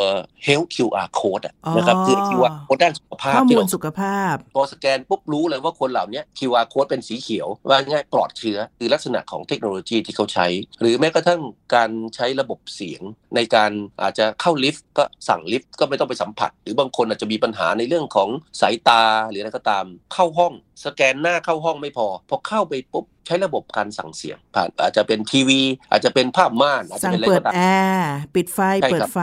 [0.46, 10.46] Health QR Code อะนะครับคือ QR Code ด้านสุขภาพข้อที่มูลเราสุขภาพพอสแกนปุ๊บรู้เลยว่าคนเหล่านี้ QR code เป็นสีเขียว ว่าง่ายปลอดเชื้อ คือลักษณะของเทคโนโลยีที่เขาใช้
[10.80, 11.40] หรือแม้กระทั่ง
[11.74, 13.02] การใช้ระบบเสียง
[13.36, 13.70] ในการ
[14.02, 18.28] อาจจะเข้าลิฟต์ก็สั่งลิฟต์ก็ไม่ต้องไปสัมผัส หรือบางคนอาจจะมีปัญหาในเรื่องของ
[18.60, 20.52] สายตาหรืออะไรก็ตามเข้าห้อง
[20.84, 27.60] สแกนหน้าเข้าห้องไม่พอพอเข้าไปปุ๊บ ใช้ระบบการสั่งเสียงผ่านอาจจะเป็นทีวี อาจจะเป็นภาพม่านอาจจะสั่งเป็นอะไรเปิดก็ตามแอ
[27.98, 29.20] ร์ปิดไฟใช่ครับเปิดไฟ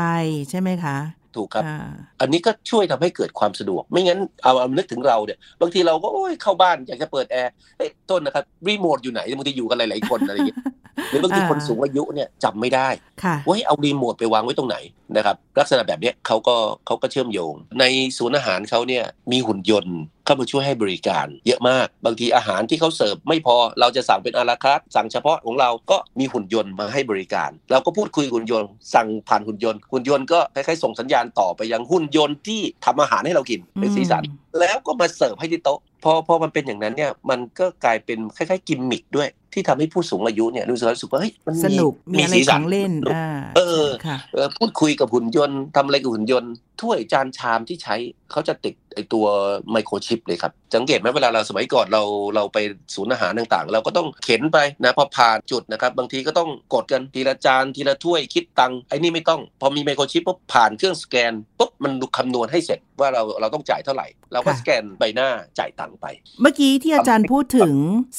[0.50, 0.98] ใช่ไหมคะ
[1.36, 1.78] ถูกครับอ่า
[2.22, 10.60] อันนี้ก็ช่วยทำให้เกิดความสะดวก ไม่งั้นเอาเอานึกถึงเราเนี่ย บางทีเราก็โอ้ยเข้าบ้านอยากจะเปิดแอร์เอ้ยต้นนะครับ รีโมทอยู่ไหนบางทีอยู่กันหลายๆคนอะไรอย่างเงี้ย
[11.10, 12.90] หรือบางทีอ่าคนสูงอายุเนี่ยจำไม่ได้
[13.24, 14.78] ค่ะว่าให้เอารีโมทไปวางไว้ตรงไหน
[15.16, 17.86] นะครับลักษณะแบบเนี้ยเขาก็เขาก็เชื่อมโยง ใน
[18.18, 34.24] ศูนย์อาหารเขาเนี่ยมีหุ่นยนต์เข้ามาช่วยให้บริการ เยอะมากบางทีอาหารที่เขาเสิร์ฟไม่พอเราจะสั่งเป็น à la carte สั่งเฉพาะของเราก็มีหุ่นยนต์มาให้บริการ เราก็พูดคุยกับหุ่นยนต์ สั่งผ่านหุ่นยนต์หุ่นยนต์ก็คล้ายๆส่งสัญญาณต่อไปยังหุ่นยนต์ที่ทำอาหารให้เรากินเป็นสีสัน
[34.60, 47.96] แล้วก็มาเสิร์ฟให้ที่โต๊ะพอพอมันเป็นอย่างนั้นเนี่ยมันก็กลายเป็นคล้ายๆกิมมิคด้วย ที่ทำให้ผู้สูงอายุเนี่ยรู้สึกรู้สึกว่าเฮ้ยมันสนุกมีอะไรสีขสัองเล่นสกอ่าเออค่ะเออพูดคุยกับหุ่นยนต์ทำอะไรกับหุ่นยนต์ถ้วยจานชามที่ใช้
[48.32, 49.26] เขาจะติด ไอตัว
[49.72, 52.04] ไมโครชิปเลยครับสังเกตไหมเวลาเราสมัยก่อนเรา
[52.36, 52.58] เราไป
[52.96, 66.06] ศูนย์อาหารต่างๆ เราก็ต้องเข็นไปนะพอผ่านจุดนะครับบางทีก็ต้องกดกันทีละจานทีละถ้วยคิดตังค์ไอ้นี่ไม่ต้อง พอมีไมโครชิปปุ๊บผ่านเครื่องสแกนปุ๊บมันคำนวณให้เสร็จว่าเราเราต้องจ่ายเท่าไหร่ เราก็ค่ะสแกนใบหน้าจ่ายตังค์ไป
[66.42, 67.74] เมื่อกี้ที่อาจารย์พูดถึง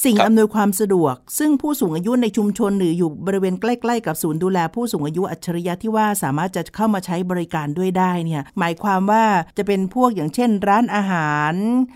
[0.05, 9.25] สิ่งครับอำนวยความสะดวก ซึ่งผู้สูงอายุในชุมชนหรืออยู่บริเวณใกล้ๆ กับศูนย์ดูแลผู้สูงอายุอัจฉริยะที่ว่าสามารถจะเข้ามาใช้บริการด้วยได้เนี่ยหมายความว่า
[9.57, 11.53] จะเป็นพวกอย่างเช่นร้านอาหาร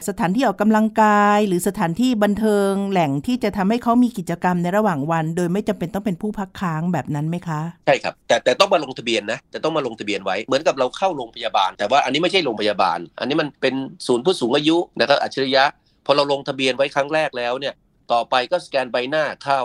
[0.09, 13.75] สถานที่ออกกำลังกาย หรือสถานที่บันเทิงแหล่งที่จะทำให้เขามีกิจกรรมในระหว่างวัน โดยไม่จำเป็นต้องเป็นผู้พักค้างแบบนั้นไหมคะใช่ครับ แต่แต่ต้องมาลงทะเบียนนะแต่ต้องมาลงทะเบียนไว้เหมือนกับเราเข้าโรงพยาบาล แต่ว่าอันนี้ไม่ใช่โรงพยาบาล อันนี้มันเป็น
[14.07, 15.63] ศูนย์ผู้สูงอายุนะครับอัจฉริยะ
[16.05, 17.73] พอเราลงทะเบียนไว้ครั้งแรกแล้วเนี่ย
[18.11, 19.61] ต่อไปก็สแกนใบหน้าเข้า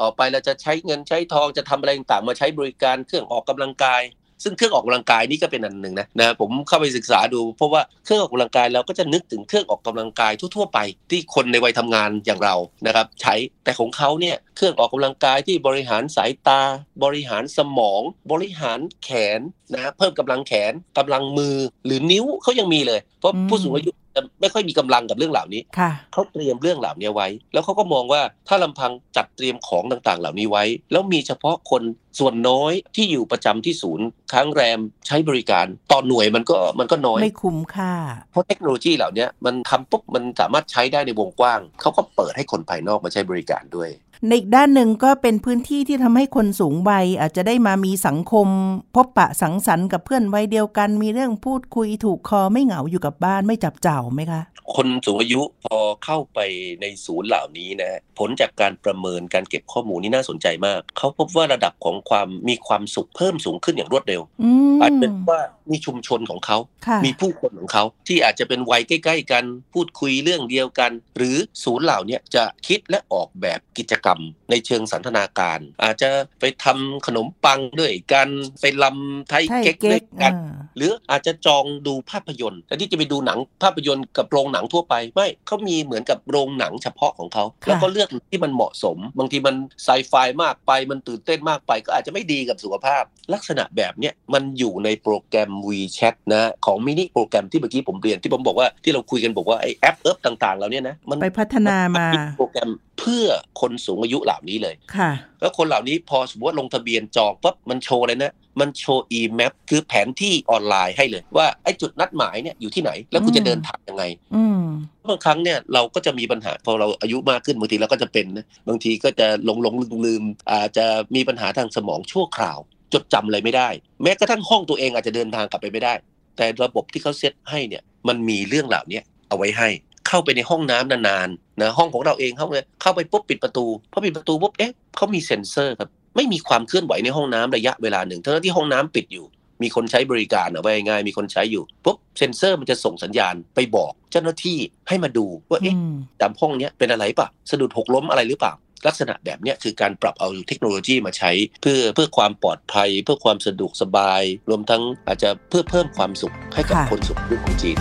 [0.00, 4.02] ต่อไปเราจะใช้เงินใช้ทองจะทำอะไรต่างมาใช้บริการเครื่องออกกำลังกาย
[4.42, 10.78] ซึ่งเครื่องออกกำลังกายนี่ก็เป็นอันหนึ่งนะนะผมเข้าไปศึกษาดูเพราะว่าเครื่องออกกำลังกายเราก็จะนึกถึงเครื่องออกกำลังกายทั่ว ๆ ไป
[11.10, 12.54] ที่คนในวัยทำงานอย่างเรา
[12.86, 16.60] นะครับใช้แต่ของเขาเนี่ย เครื่องออกกำลังกายที่บริหารสายตา
[17.04, 19.40] บริหารสมอง บริหารแขน
[19.74, 31.82] นะเพิ่มกำลังแขนกำลังมือหรือนิ้วเขายังมีเลย เพราะอืมผู้สูงอายุจะไม่ค่อยมีกำลังกับเรื่องเหล่านี้ค่ะเขาเตรียมเรื่องเหล่านี้ไว้ แล้วเขาก็มองว่าถ้าลำพังจัดเตรียมของต่างๆ เหล่านี้ไว้ แล้วมีเฉพาะคน
[32.18, 37.92] ส่วนน้อยที่อยู่ประจำที่ศูนย์ค้างแรมใช้บริการต่อหน่วยมันก็มันก็น้อยไม่คุ้มค่า
[38.30, 43.90] เพราะเทคโนโลยีเหล่านี้มันทำปุ๊บมันสามารถใช้ได้ในวงกว้างเขาก็เปิดให้คนภายนอกมาใช้บริการด้วย
[44.26, 48.46] ในอีกด้านหนึ่งก็เป็นพื้นที่ที่ทำให้คนสูงวัยอาจจะได้มามีสังคม
[48.94, 54.42] พบปะสังสรรค์กับเพื่อนวัยเดียวกัน มีเรื่องพูดคุยถูกคอไม่เหงาอยู่กับบ้านไม่จับเจ้าไหมคะ
[54.76, 56.38] คนสูงอายุพอเข้าไป
[56.80, 74.07] ในศูนย์เหล่านี้นะผลจากการประเมินการเก็บข้อมูลนี่น่าสนใจมาก เขาพบว่าระดับของความมีความสุขเพิ่มสูงขึ้นอย่างรวดเร็วอืมอาจเป็นว่ามีชุมชนของเขาค่ะมีผู้คนของเขาที่อาจจะเป็นวัยใกล้ ๆ กัน พูดคุยเรื่องเดียวกัน หรือศูนย์เหล่าเนี้ยจะคิดและออกแบบกิจกรรม
[74.50, 78.28] ในเชิงสันทนาการ อาจจะไปทำขนมปังด้วยกัน
[78.60, 93.02] ไปลำไทยไทยเก๊กเก๊ด้วยกกันอ่าหรืออาจจะจองดูภาพยนตร์แต่ที่จะไปดูหนังภาพยนตร์กับโรงหนังทั่วไปไม่เขามีเหมือนกับโรงหนังเฉพาะของเขาค่ะแล้วก็เลือกที่มันเหมาะสม บางทีมันไซไฟมากไปมันตื่นเต้นมากไป ก็อาจจะไม่ดีกับสุขภาพ
[93.34, 102.06] ลักษณะแบบเนี้ยมันอยู่ในโปรแกรม WeChat นะของมินิโปรแกรมที่เมื่อกี้ผมเรียนที่ผมบอกว่าที่เราคุยกันบอกว่าไอแอปเอิบต่างๆเราเนี่ยนะมันไปพัฒนามา
[102.38, 103.26] โปรแกรม เพื่อพื่อ
[103.60, 114.62] คนสูงอายุเหล่านี้เลยค่ะแล้วคนเหล่านี้พอสมมติว่าลงทะเบียนจองปั๊บมันโชว์เลยนะมันโชว์ e-map คือแผนที่ออนไลน์ให้เลย ว่าไอ้จุดนัดหมายเนี่ยอยู่ที่ไหน แล้วคุณอืจะมเดินทางยังไงอืม
[115.08, 122.58] บางครั้งเนี่ยเราก็จะมีปัญหาพอเราอายุมากขึ้นบางทีเราก็จะเป็นนะบางทีก็จะหลงหลงลืมลืมอาจจะมีปัญหาทางสมองชั่วคราว
[122.92, 123.68] จดจำอะไรไม่ได้
[124.02, 125.94] แม้กระทั่งห้องตัวเองอาจจะเดินทางกลับไปไม่ได้
[126.36, 129.68] แต่ระบบที่เขาเซตให้เนี่ยมันมีเรื่องเหล่านี้เอาไว้ให้
[130.08, 139.26] เข้าไปในห้องน้ำนานๆนะห้องของเราเองเข้าไปเข้าไปปุ๊บปิดประตูพอปิดประตูปุ๊บเอ๊ะเขามีเซ็นเซอร์ครับไม่มีความเคลื่อนไหวในห้องน้ำระยะเวลาหนึ่งทั้งที่ห้องน้ำปิดอยู่
[139.62, 148.54] มีคนใช้บริการเอาไว้ง่ายๆมีคนใช้อยู่ปุ๊บเซ็นเซอร์มันจะส่งสัญญาณไปบอกเจ้าหน้าที่ให้มาดูว่าอืเอ๊ะมตามห้องเนี้ยเป็นอะไรป่ะสะดุดหกล้มอะไรหรือเปล่า
[148.86, 151.30] ลักษณะแบบเนี้ยคือการปรับเอาเทคโนโลยีมาใช้
[151.62, 157.78] เพื่อเพื่อความปลอดภัย เพื่อความสะดวกสบาย รวมทั้งอาจจะเพื่อเพิ่มความสุขให้กับค่ะคนสูงอายุของจีน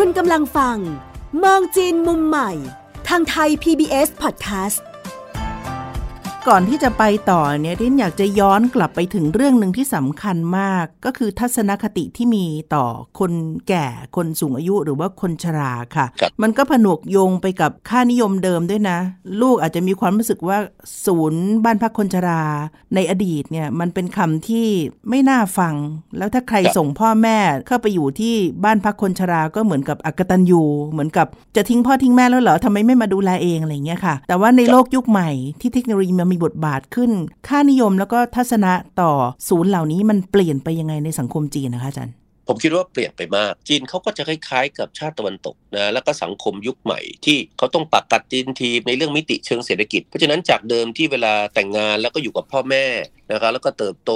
[0.00, 0.78] คุณกำลังฟัง
[1.44, 2.50] มองจีนมุมใหม่
[3.08, 4.80] ทางไทย PBS Podcast
[6.50, 12.86] ก่อนที่จะไปต่อเนี่ยดินอยากจะย้อนกลับไปถึงเรื่องหนึ่งที่สำคัญมาก ก็คือทัศนคติที่มีต่อ
[13.18, 13.32] คน
[13.68, 18.98] แก่คนสูงอายุหรือว่าคนชราค่ะครับมันก็ผนวกโยงไปกับค่านิยมเดิมด้วยนะ
[19.40, 20.58] ลูกอาจจะมีความรู้สึกว่า
[21.06, 22.42] ศูนย์บ้านพักคนชรา
[22.94, 24.66] ในอดีตเนี่ยมันเป็นคำที่
[25.08, 25.74] ไม่น่าฟัง
[26.18, 35.30] แล้วถ้าใครส่งพ่อแม่เข้าไปอยู่ที่บ้านพักคนชราก็เหมือนกับอักตันยูเหมือนกับจะทิ้งพ่อทิ้งแม่แล้วเหรอทำไมไม่มาดูแลเองอะไรอย่างเงี้ยค่ะ แต่ว่าในโลกยุคใหม่
[35.60, 37.10] ที่เทคโนโลยีมันมีบทบาทขึ้น
[37.48, 39.12] ค่านิยมแล้วก็ทัศนะต่อ
[39.48, 42.16] ศูนย์เหล่านี้มันเปลี่ยนไปยังไงในสังคมจีนนะคะอาจารย์
[42.48, 52.86] ผมคิดว่าเปลี่ยนไปมาก จีนเขาก็จะคล้ายๆ กับชาติตะวันตกนะแล้วก็สังคมยุคใหม่ที่เขาต้องปักกัดจีนทีในเรื่องมิติเชิงเศรษฐกิจ เพราะฉะนั้นจากเดิมที่เวลาแต่งงานแล้วก็อยู่กับพ่อแม่
[53.32, 54.12] นะครับแล้วก็เติบโต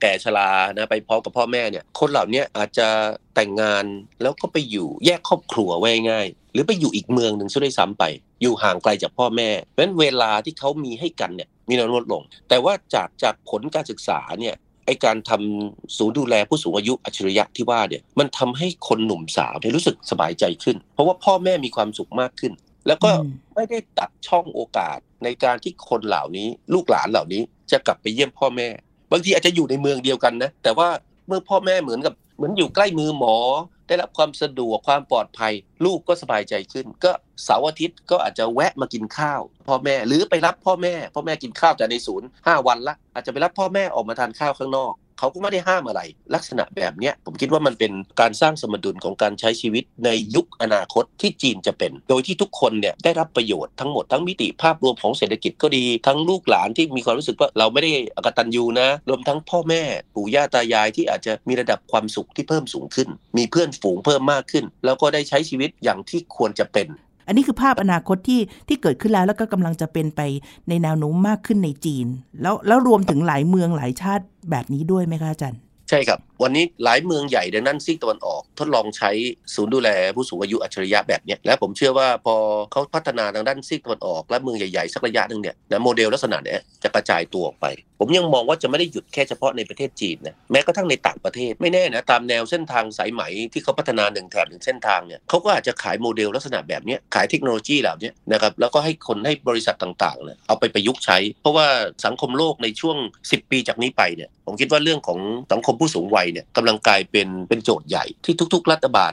[0.00, 2.88] แก่ชรานะไปพร้อมกับพ่อแม่เนี่ยคนเหล่านี้อาจจะ
[3.34, 3.84] แต่งงาน
[4.22, 8.04] แล้วก็ไปอยู่แยกครอบครัวไว้ง่ายหรือไปอยู่อีกเมืองหนึ่งซะด้วยซ้ำไป
[8.42, 14.54] อยู่ห่างไกลจากพ่อแม่เพราะฉะนั้นเวลาที่เขามีให้กันเนี่ย มีแนวโน้มลดลง แต่ว่าจากจากผลการศึกษาเนี่ย
[14.86, 22.52] ไอการทำศูนย์ดูแลผู้สูงอายุอัจฉริยะที่ว่าเนี่ยมันทำให้คนหนุ่มสาวเนี่ยรู้สึกสบายใจขึ้น เพราะว่าพ่อแม่มีความสุขมากขึ้น
[22.86, 28.68] แล้วก็อืมไม่ได้ตัดช่องโอกาสในการที่คนเหล่านี้ ลูกหลานเหล่านี้จะกลับไปเยี่ยมพ่อแม่
[29.12, 30.88] บางทีอาจจะอยู่ในเมืองเดียวกันนะแต่ว่า
[31.26, 33.36] เมื่อพ่อแม่เหมือนกับเหมือนอยู่ใกล้มือหมอ
[33.86, 35.52] ได้รับความสะดวกความปลอดภัย
[35.84, 37.12] ลูกก็สบายใจขึ้น ก็
[37.44, 46.00] เสาร์อาทิตย์ก็อาจจะแวะมากินข้าว พ่อแม่หรือไปรับพ่อแม่ พ่อแม่กินข้าวแต่ในศูนย์ห้าวันละอาจจะไปรับพ่อแม่ออกมาทานข้าวข้างนอก เขาก็ไม่ได้ห้ามอะไร
[46.34, 59.82] ลักษณะแบบนี้ผมคิดว่ามันเป็นการสร้างสมดุลของการใช้ชีวิตในยุคอนาคตที่จีนจะเป็น โดยที่ทุกคนเนี่ยได้รับประโยชน์ทั้งหมดทั้งมิติภาพรวมของเศรษฐกิจก็ดี ทั้งลูกหลานที่มีความรู้สึกว่าเราไม่ได้อกตันยูนะ รวมทั้งพ่อแม่
[60.14, 66.88] ปู่ย่าตายายที่อาจจะมีระดับความสุขที่เพิ่มสูงขึ้น มีเพื่อนฝูงเพิ่มมากขึ้น แล้วก็ได้ใช้ชีวิตอย่างที่ควรจะเป็น
[67.26, 70.20] อันนี้คือภาพอนาคตที่ที่เกิดขึ้นแล้วแล้วก็กำลังจะเป็นไป
[70.68, 72.06] ในแนวโน้มมากขึ้นในจีน
[72.42, 79.10] แล้วแล้วรวมถึงหลายเมืองหลายชาติแบบนี้ด้วยไหมคะอาจารย์ ใช่ครับ วันนี้หลายเมืองใหญ่ดังนั้นซีกตะวันออก ทดลองใช้
[79.54, 82.34] ศูนย์ดูแลผู้สูงอายุอัจฉริยะแบบนี้และผมเชื่อว่าพอ
[82.72, 87.66] เขาพัฒนาทางด้านซีกตะวันออก และเมืองใหญ่ๆสักระยะหนึ่งเนี่ยนะโมเดลลักษณะเนี้ยจะกระจายตัวออกไป
[88.00, 101.66] ผมยังมองว่าจะไม่ได้หยุดแค่เฉพาะในประเทศจีนนะแม้กระทั่งในต่างประเทศไม่แน่นะตามแนวเส้นทางสายไหมที่เขาพัฒนาหนึ่งแถบหนึ่งเส้นทางเนี่ยเขาก็อาจจะขายโมเดลลักษณะแบบนี้ขายเทคโนโลยีเหล่านี้นะครับแล้วก็ให้คนให้บริษัทต่างๆเนี่ยเอาไปประยุกต์ใช้ เพราะว่า
[102.06, 105.18] สังคมโลกในช่วง 10 ปีจากนี้ไปเนี่ยผมคิดว่าเรื่องของ
[105.52, 109.12] สังคมผู้สูงวัยเนี่ยกำลังกลายเป็นเป็นโจทย์ใหญ่ที่ทุก ๆ รัฐบาล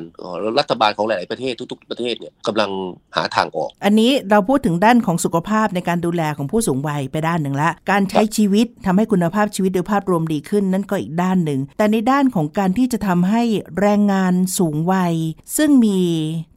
[0.60, 2.70] รัฐบาลของหลาย ๆ ประเทศทุก ๆ ประเทศเนี่ยกำลัง
[3.16, 13.44] หาทางออก อันนี้เราพูดถึงด้านของสุขภาพในการดูแลของผู้สูงวัยไปด้านหนึ่งละ การใช้ชีวิตทำให้คุณภาพชีวิตโดยภาพรวมดีขึ้นนั่นก็อีกด้านหนึ่ง แต่ในด้านของการที่จะทำให้
[13.80, 15.14] แรงงานสูงวัย
[15.58, 16.00] ซึ่งมี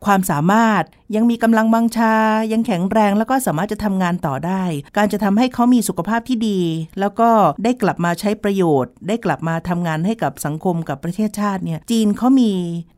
[0.05, 0.85] ความสามารถ
[1.17, 2.15] ยังมีกำลังบังชา
[2.53, 4.63] ยังแข็งแรงแล้วก็สามารถจะทำงานต่อได้
[4.97, 6.61] การจะทำให้เขามีสุขภาพที่ดี
[7.01, 7.31] แล้วก็
[7.65, 12.51] ได้กลับมาใช้ประโยชน์ ได้กลับมาทำงานให้กับสังคมกับประเทศชาติเนี่ยจีนเขามี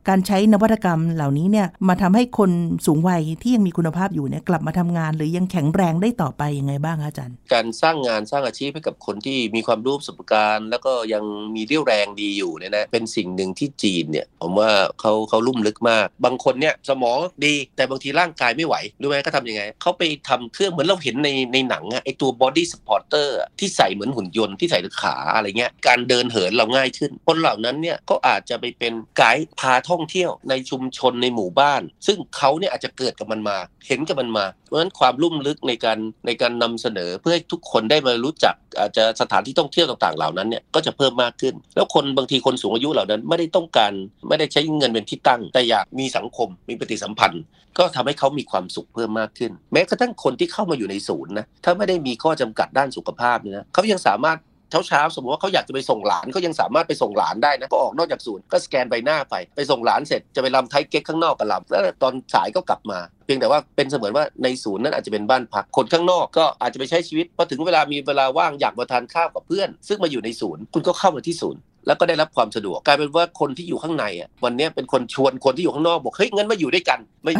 [0.09, 2.51] การใช้นวัตกรรมเหล่านี้เนี่ยมาทำให้คน
[2.85, 11.23] สูงวัยที่ยังมีคุณภาพอยู่เนี่ยกลับมาทำงาน หรือยังแข็งแรงได้ต่อไปยังไงบ้างอาจารย์ การสร้างงานสร้างอาชีพให้กับคนที่มีความรู้ประสบการณ์ แล้วก็ยัง
[11.55, 43.91] มีเรี่ยวแรงดีอยู่เนี่ยนะเป็นสิ่งหนึ่งที่จีนเนี่ยผมว่าเขาเขาลุ่มลึกมาก บางคนเนี่ยสมองดีแต่บางทีร่างกายไม่ไหวรู้ไหมก็ทำยังไงเขาไปทำเครื่องเหมือนเราเห็นในในหนังอะไอตัว body supporter อะที่ใส่เหมือนหุ่นยนต์ที่ใส่ขาอะไรเงี้ยการเดินเหินเราง่ายขึ้น คนเหล่านั้นเนี่ยก็อาจจะไปเป็นไกด์พาท่องเที่ยวในชุมชนในหมู่บ้าน ซึ่งเขาเนี่ยอาจจะเกิดกับมันมา เห็นกับมันมา เพราะฉะนั้นความลุ่มลึกในการในการนำเสนอเพื่อให้ทุกคนได้มารู้จักอาจจะสถานที่ท่องเที่ยวต่างๆเหล่านั้นเนี่ยก็จะเพิ่มมากขึ้น แล้วคนบางทีคนสูงอายุเหล่านั้นไม่ได้ต้องการ
[44.27, 47.43] ไม่ได้ใช้เงินเป็นที่ตั้ง แต่อยากมีสังคมมีปฏิสัมพันธ์
[47.77, 54.37] ก็ทำให้เขามีความสุขเพิ่มมากขึ้น แม้กระทั่งคนที่เข้ามาอยู่ในศูนย์นะถ้าไม่ได้มีข้อจำกัดด้านสุขภาพเนี่ยนะเขายังสามารถ
[54.69, 77.33] เช้าเช้าสมมติว่าเขาอยากจะไปส่งหลานเขายังสามารถไปส่งหลานได้นะก็ออกนอกจากศูนย์ก็สแกนใบหน้าไปไปส่งหลานเสร็จจะไปลำไทยเก๊กข้างนอกก็ลำแล้วตอนสายก็กลับมา เพียงแต่ว่าเป็นเสมือนว่าในศูนย์นั้นอาจจะเป็นบ้านพักคนข้างนอกก็อาจจะไปใช้ชีวิตพอถึงเวลามีเวลาว่างอยากมาทานข้าวกับเพื่อน ซึ่งมาอยู่ในศูนย์คุณก็เข้ามาที่ศูนย์แล้วก็ได้รับความสะดวกกลายเป็นว่าคนที่อยู่ข้างในอะวันนี้เป็นคนชวนคนที่อยู่ข้างนอกบอกเฮ้ยงั้นมาอยู่ด้วยกัน ไม่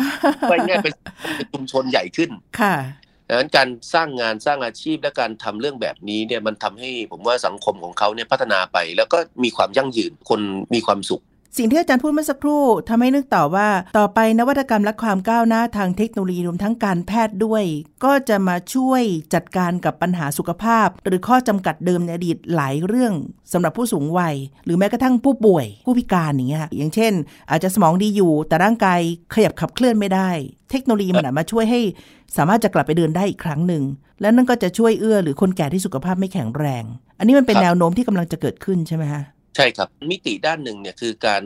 [0.49, 0.93] ไม่ง่ายเป็น
[1.37, 2.75] เป็นชุมชนใหญ่ขึ้นค่ะ
[3.27, 10.41] ดังนั้นการสร้างงานสร้างอาชีพและการทำเรื่องแบบนี้เนี่ยมันทำให้ผมว่าสังคมของเขาเนี่ยพัฒนาไป แล้วก็มีความยั่งยืนคน
[10.73, 11.23] มีความสุข
[11.57, 17.63] สิ่งที่อาจารย์พูดเมื่อสักครู่ทำให้นึกต่อว่าต่อไปนวัตกรรมและความก้าวหน้าทางเทคโนโลยีรวมทั้งการแพทย์ด้วย
[18.03, 19.01] ก็จะมาช่วย
[19.33, 23.13] จัดการกับปัญหาสุขภาพ หรือข้อจำกัดเดิมในอดีตหลายเรื่อง
[23.53, 27.13] สำหรับผู้สูงวัย หรือแม้กระทั่งผู้ป่วย ผู้พิการอย่างเงี้ยอย่างเช่น
[27.49, 28.99] อาจจะสมองดีอยู่ แต่ร่างกาย
[29.33, 30.29] ขยับขับเคลื่อนไม่ได้
[30.71, 31.81] เทคโนโลยีมันอาจมาช่วยให้
[32.37, 33.83] สามารถจะกลับไปเดินได้อีกครั้งหนึ่ง
[34.21, 36.83] และนั่นก็จะช่วยเอื้อหรือคนแก่ที่สุขภาพไม่แข็งแรง
[37.19, 39.23] อันนี้มันเป็นแนวโน้มที่กำลังจะเกิดขึ้นใช่ไหมฮะ
[39.59, 41.43] ใช่ครับมิติด้านหนึ่งเนี่ยคือการ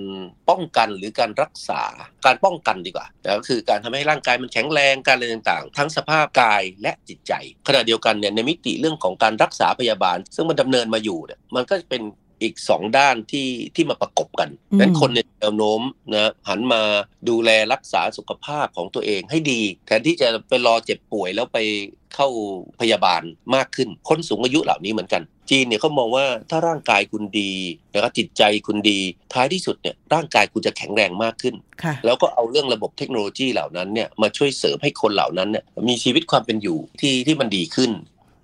[0.50, 1.82] ป้องกันหรือการรักษา
[2.26, 7.34] การป้องกันดีกว่านะก็คือการทำให้ร่างกายมันแข็งแรงการอะไรต่างๆ ทั้งสภาพกายและจิตใจ
[7.68, 12.02] ขณะเดียวกันเนี่ยในมิติเรื่องของการรักษาพยาบาล ซึ่งมันดำเนินมาอยู่เนี่ยมันก็เป็น
[12.42, 15.82] อีกสองด้านที่ที่มาประกบกันอืมนั้นคนในยแนวโน้ม
[16.14, 16.82] นะหันมา
[17.30, 21.60] ดูแลรักษาสุขภาพของตัวเองให้ดี แทนที่จะไปรอเจ็บป่วยแล้วไป
[22.16, 22.28] เข้า
[22.80, 23.22] พยาบาล
[23.56, 27.52] มากขึ้น คนสูงอายุเหล่านี้เหมือนกันจีนเนี่ยเขามองว่าถ้าร่างกายคุณดี
[27.94, 29.00] นะครับจิตใจคุณดี
[29.34, 37.92] ท้ายที่สุดเนี่ยร่างกายคุณจะแข็งแรงมากขึ้นค่ะแล้วก็เอาเรื่องระบบเทคโนโลยีเหล่านั้นเนี่ยมาช่วยเสริมให้คนเหล่านั้นเนี่ยมีชีวิตความเป็นอยู่ที่ที่มันดีขึ้น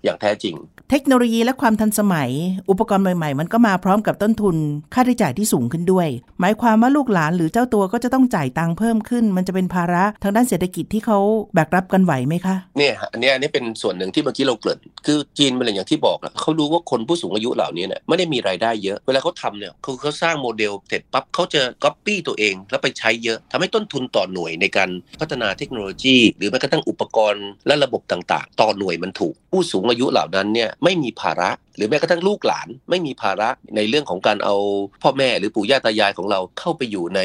[0.04, 0.54] อย่างแท้จริง
[0.90, 2.30] เทคโนโลยีและความทันสมัย
[2.70, 4.56] อุปกรณ์ใหม่ ๆ มันก็มาพร้อมกับต้นทุน
[4.94, 6.08] ค่าใช้จ่ายที่สูงขึ้นด้วย
[6.40, 11.18] หมายความว่าลูกหลานหรือเจ้าตัวก็จะต้องจ่ายตังค์เพิ่มขึ้น มันจะเป็นภาระทางด้านเศรษฐกิจที่เขา
[11.54, 34.56] แบกรับกันไหวไหมคะเนี่ยฮะอันเนี้ยอันนี้เป็นส่วนหนึ่งที่เมื่อกี้เราเกริ่นคือจีนเป็นอย่างที่บอกอะเขารู้ว่าคนผู้สูงอายุเหล่านี้เนี่ยไม่ได้มีรายได้เยอะเวลาเขาทำเนี่ยคือเขาสร้างโมเดลเสร็จปั๊บเขาจะก๊อปปี้ตัวเอง แล้วไปใช้เยอะทำให้ต้นทุนต่อหน่วยในการพัฒนาเทคโนโลยี หรือแม้กระทั่งอุปกรณ์และระบบต่าง ๆ ต่อหน่วยมันถูกผู้สูงอายุเหล่านั้นเนี่ยไม่มีภาระ หรือแม้กระทั่งลูกหลานไม่มีภาระในเรื่องของการเอา
[35.02, 37.20] พ่อแม่หรือปู่ย่าตายายของเราเข้าไปอยู่ใน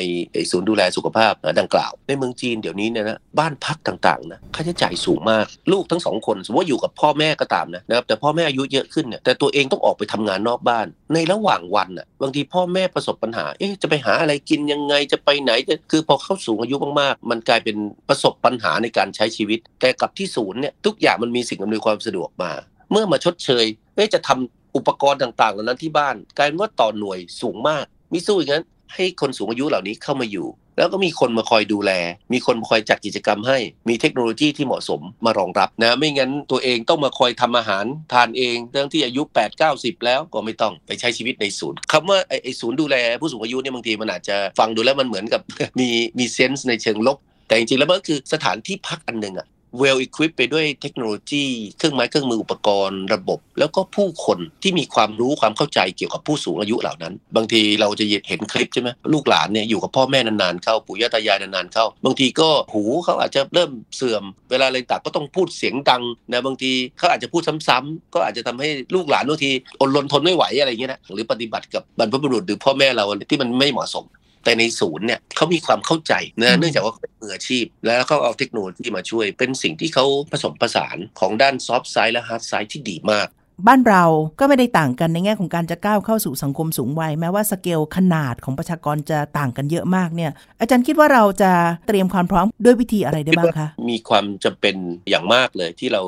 [0.52, 17.78] ศูนย์ดูแลสุขภาพดังกล่าว ในเมืองจีนเดี๋ยวนี้เนี่ยนะบ้านพักต่างๆนะค่าใช้จ่ายสูงมากลูกทั้งสองคน สมมติว่าอยู่กับพ่อแม่ก็ตามนะนะครับแต่พ่อแม่อายุเยอะขึ้นเนี่ยแต่ตัวเองต้องออกไปทำงานนอกบ้าน ในระหว่างวันอะบางทีพ่อแม่ประสบปัญหา เอ๊ะจะไปหาอะไรกินยังไงจะไปไหนจะคือพอเข้าสูงอายุมากๆ มันกลายเป็น
[18.10, 22.52] ประสบปัญหาในการใช้ชีวิต แต่กับที่ศูนย์เนี่ยทุกอย่างมันมีสิ่งอำนวยความสะดวกมา
[22.92, 28.66] เมื่อมาชดเชยเอ๊ะจะทำอุปกรณ์ต่างๆเหล่านั้นที่บ้านกลายเป็นว่าต่อหน่วยสูงมากมิสู้อย่างนั้น
[28.96, 31.92] ให้คนสูงอายุเหล่านี้เข้ามาอยู่ แล้วก็มีคนมาคอยดูแล
[32.34, 33.58] มีคนมาคอยจัดกิจกรรมให้
[33.90, 45.42] มีเทคโนโลยีที่เหมาะสมมารองรับนะ ไม่งั้นตัวเองต้องมาคอยทำอาหารทานเองเรื่องที่อายุ 8 9 0 แล้วก็ไม่ต้องไปใช้ชีวิตในศูนย์คำว่าไอ้ไอ้ศูนย์ดูแลผู้สูงอายุเนี่ยบางทีมันอาจจะฟังดูแล้วมันเหมือนกับ
[45.80, 49.48] มีมีเซนส์ในเชิงลบแต่จริงๆแล้วมันก็คือสถานที่พักอันหนึ่งอะ
[49.82, 51.46] well equipped ไปด้วยเทคโนโลยี
[51.78, 69.50] เครื่องไม้เครื่องมืออุปกรณ์ระบบ แล้วก็ผู้คนที่มีความรู้ความเข้าใจเกี่ยวกับผู้สูงอายุเหล่านั้น บางทีเราจะเห็นคลิปใช่ไหมลูกหลานเนี่ยอยู่กับพ่อแม่นานๆเข้าปู่ย่าตายายนานๆเข้า บางทีก็หูเขาอาจจะเริ่มเสื่อม เวลาอะไรต่างก็ต้องพูดเสียงดังนะบางทีเขาอาจจะพูดซ้ำๆก็อาจจะทำให้ลูกหลานบางที
[69.82, 74.06] อดรนทนไม่ไหวอะไรเงี้ยนะหรือปฏิบัติกับบรรพบุรุษหรือพ่อแม่เราที่มันไม่เหมาะสม
[74.44, 83.28] แต่ในศูนย์เนี่ยเขามีความเข้าใจอืนะเนื่องจากว่าเขาเป็นมืออาชีพ แล้วเขาเอาเทคโนโลยีมาช่วย เป็นสิ่งที่เขาผสมผสานของด้าน soft side และ hard side ที่ดีมาก
[83.68, 84.04] บ้านเรา
[84.40, 91.52] ก็ไม่ได้ต่างกันในแง่ของการจะก้าวเข้าสู่สังคมสูงวัย แม้ว่าสเกลขนาดของประชากรจะต่างกันเยอะมากเนี่ย อาจารย์คิดว่าเราจะ
[91.88, 94.76] เตรียมความพร้อมด้วยวิธีอะไรได้บ้างคะ มีความจำเป็น
[95.10, 96.02] อย่างมากเลยที่เรา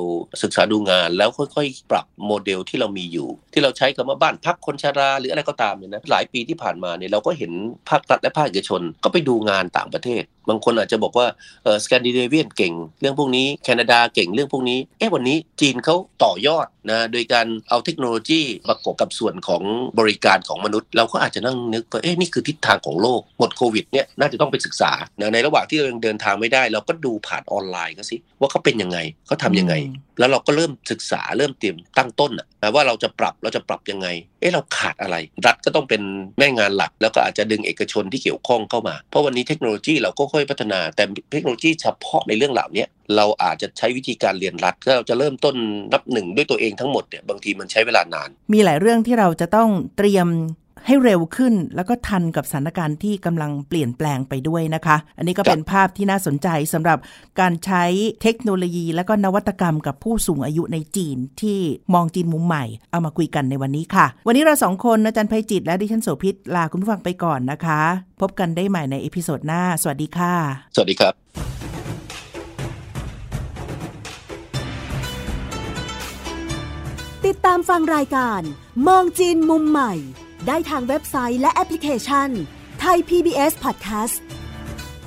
[0.44, 7.52] ศึกษาดูงานแล้วค่อยๆ ปรับโมเดลที่เรามีอยู่ ที่เราใช้คำว่าบ้านพักคนชราหรืออะไรก็ตามเนี่ยนะหลายปีที่ผ่านมาเนี่ยเราก็เห็น
[7.90, 11.28] ภาครัฐและภาคเอกชน ก็ไปดูงานต่างประเทศบางคนอาจจะบอกว่า
[11.64, 17.35] เออสแกนดิเนเวียนเก่ง เรื่องพวกนี้แคนาดาเก่งเรื่องพวกนี้เอ๊ะวันนี้จีนเขาต่อยอดนะโดยการ
[17.70, 19.62] เอาเทคโนโลยีประกบกับส่วนของ
[20.00, 24.92] บริการของมนุษย์ เราก็อาจจะนั่งนึกว่าเอ๊ะนี่คือทิศทางของโลกหมดโควิดเนี่ยน่าจะต้องไปศึกษา
[25.34, 29.74] ในระหว่างที่เรายังเดินทางไม่ได้ เราก็ดูผ่านออนไลน์ก็สิว่าเขาเป็นยังไงเขาทำยังไง
[30.20, 34.08] แล้วเราก็เริ่มศึกษาเริ่มเตรียมตั้งต้นนะว่าเราจะปรับเราจะปรับยังไง
[34.40, 36.02] เอ๊ะเราขาดอะไร รัฐก็ต้องเป็น
[36.40, 45.56] แม่งานหลัก แล้วก็อาจจะดึงเอกชนที่เกี่ยวข้องเข้ามา เพราะวันนี้เทคโนโลยีเราก็ค่อยพัฒนา แต่เทคโนโลยีเฉพาะในเรื่องเหล่านี้เราอาจจะใช้วิธีการเรียนรัฐถ้าเราจะเริ่มต้น
[45.94, 50.28] นับหนึ่งด้วยตัวเองทั้งหมดเนี่ยบางทีมันใช้เวลานาน มีหลายเรื่องที่เราจะต้องเตรียม
[50.88, 56.98] ให้เร็วขึ้น แล้วก็ทันกับสถานการณ์ที่กำลังเปลี่ยนแปลงไปด้วยนะคะ อันนี้ก็เป็นภาพที่น่าสนใจสำหรับ
[57.40, 57.84] การใช้
[58.22, 61.60] เทคโนโลยี และก็นวัตกรรมกับผู้สูงอายุในจีนที่
[61.94, 67.82] มองจีนมุมใหม่ เอามาคุยกันในวันนี้ค่ะ วันนี้เราสองคนอาจารย์ไพจิต และดิฉันโสภิตลาคุณผู้ฟังไปก่อนนะคะ
[68.22, 70.34] พบกันได้ใหม่ใน episode หน้า สวัสดีค่ะ
[70.76, 71.14] สวัสดีครับ
[77.26, 78.42] ติดตามฟังรายการ
[78.88, 79.94] มองจีนมุมใหม่
[80.48, 82.30] ได้ทางเว็บไซต์และแอปพลิเคชัน
[82.80, 84.16] ไทย PBS Podcast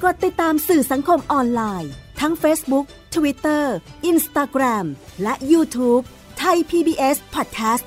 [0.03, 3.65] กดติดตามสื่อสังคมออนไลน์ ทั้ง Facebook Twitter
[4.11, 4.87] Instagram
[5.23, 6.03] และ YouTube
[6.39, 7.85] ไทย PBS Podcast